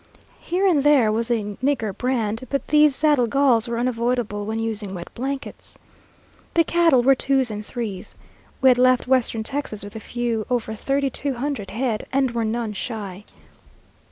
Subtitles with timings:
[0.39, 4.95] Here and there was a nigger brand, but these saddle galls were unavoidable when using
[4.95, 5.77] wet blankets.
[6.55, 8.15] The cattle were twos and threes.
[8.61, 12.43] We had left western Texas with a few over thirty two hundred head and were
[12.45, 13.25] none shy.